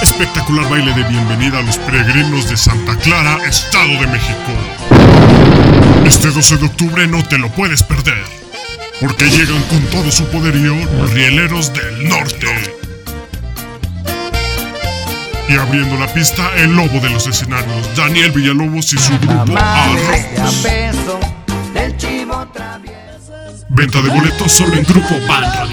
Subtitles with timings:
[0.00, 4.52] Espectacular baile de bienvenida a los peregrinos de Santa Clara, Estado de México.
[6.06, 8.22] Este 12 de octubre no te lo puedes perder,
[9.00, 12.46] porque llegan con todo su poderío los rieleros del norte.
[15.48, 20.66] Y abriendo la pista, el lobo de los escenarios, Daniel Villalobos y su grupo Arroz.
[23.70, 25.67] Venta de boletos solo en Grupo Van Radio.